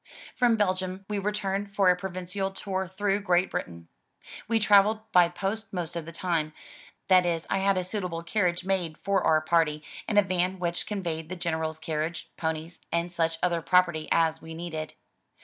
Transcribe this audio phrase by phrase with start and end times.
[0.35, 3.87] From Belgium we returned for a provincial tour through Great Britain.
[4.47, 6.53] We traveled by post most of the time—
[7.07, 10.87] that is I had a suitable carriage made for our party, and a van which
[10.87, 14.95] conveyed the General's carriage, ponies, and such other property as we needed.